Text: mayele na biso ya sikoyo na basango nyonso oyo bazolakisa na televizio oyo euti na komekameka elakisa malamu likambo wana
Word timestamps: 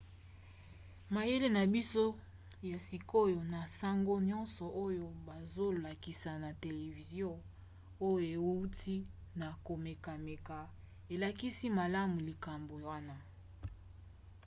mayele 1.13 1.47
na 1.55 1.63
biso 1.73 2.05
ya 2.69 2.77
sikoyo 2.87 3.39
na 3.53 3.59
basango 3.65 4.13
nyonso 4.29 4.65
oyo 4.85 5.05
bazolakisa 5.27 6.31
na 6.43 6.49
televizio 6.63 7.29
oyo 8.11 8.23
euti 8.39 8.97
na 9.39 9.47
komekameka 9.65 10.57
elakisa 11.13 11.67
malamu 11.79 12.15
likambo 12.27 12.75
wana 12.89 13.15